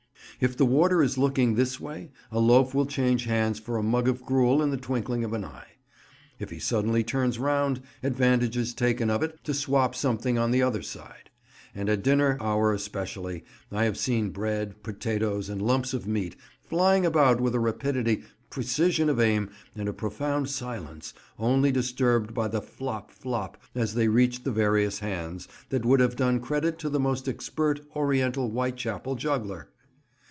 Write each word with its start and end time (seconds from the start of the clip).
If 0.39 0.57
the 0.57 0.65
warder 0.65 1.03
is 1.03 1.19
looking 1.19 1.53
this 1.53 1.79
way, 1.79 2.09
a 2.31 2.39
loaf 2.39 2.73
will 2.73 2.87
change 2.87 3.25
hands 3.25 3.59
for 3.59 3.77
a 3.77 3.83
mug 3.83 4.07
of 4.07 4.25
gruel 4.25 4.63
in 4.63 4.71
the 4.71 4.77
twinkling 4.77 5.23
of 5.23 5.33
an 5.33 5.45
eye; 5.45 5.73
if 6.39 6.49
he 6.49 6.57
suddenly 6.57 7.03
turns 7.03 7.37
round, 7.37 7.79
advantage 8.01 8.57
is 8.57 8.73
taken 8.73 9.11
of 9.11 9.21
it 9.21 9.37
to 9.43 9.53
swap 9.53 9.93
something 9.93 10.39
on 10.39 10.49
the 10.49 10.63
other 10.63 10.81
side; 10.81 11.29
and 11.75 11.89
at 11.89 12.01
dinner 12.01 12.37
hour 12.39 12.73
especially, 12.73 13.43
I 13.71 13.83
have 13.83 13.99
seen 13.99 14.31
bread, 14.31 14.81
potatoes, 14.81 15.47
and 15.47 15.61
lumps 15.61 15.93
of 15.93 16.07
meat 16.07 16.35
flying 16.67 17.05
about 17.05 17.39
with 17.39 17.53
a 17.53 17.59
rapidity, 17.59 18.23
precision 18.49 19.09
of 19.09 19.19
aim, 19.19 19.51
and 19.75 19.87
a 19.87 19.93
profound 19.93 20.49
silence, 20.49 21.13
only 21.37 21.71
disturbed 21.71 22.33
by 22.33 22.47
the 22.47 22.63
"flop, 22.63 23.11
flop," 23.11 23.57
as 23.75 23.93
they 23.93 24.07
reached 24.07 24.43
the 24.43 24.51
various 24.51 24.97
hands, 24.99 25.47
that 25.69 25.85
would 25.85 25.99
have 25.99 26.15
done 26.15 26.39
credit 26.39 26.79
to 26.79 26.89
the 26.89 26.99
most 26.99 27.29
expert 27.29 27.81
Oriental 27.95 28.49
Whitechapel 28.49 29.13
juggler. 29.13 29.69